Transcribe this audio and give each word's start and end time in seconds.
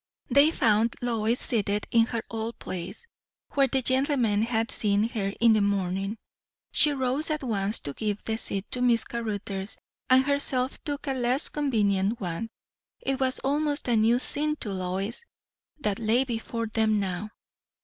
They 0.31 0.49
found 0.49 0.95
Lois 1.03 1.39
seated 1.39 1.85
in 1.91 2.07
her 2.07 2.23
old 2.31 2.57
place, 2.57 3.05
where 3.53 3.67
the 3.67 3.83
gentlemen 3.83 4.41
had 4.41 4.71
seen 4.71 5.07
her 5.09 5.31
in 5.39 5.53
the 5.53 5.61
morning. 5.61 6.17
She 6.71 6.91
rose 6.91 7.29
at 7.29 7.43
once 7.43 7.79
to 7.81 7.93
give 7.93 8.23
the 8.23 8.39
seat 8.39 8.65
to 8.71 8.81
Miss 8.81 9.03
Caruthers, 9.03 9.77
and 10.09 10.23
herself 10.25 10.83
took 10.83 11.05
a 11.07 11.13
less 11.13 11.49
convenient 11.49 12.19
one. 12.19 12.49
It 12.99 13.19
was 13.19 13.37
almost 13.41 13.87
a 13.87 13.95
new 13.95 14.17
scene 14.17 14.55
to 14.55 14.73
Lois, 14.73 15.23
that 15.79 15.99
lay 15.99 16.23
before 16.23 16.65
them 16.65 16.99
now. 16.99 17.29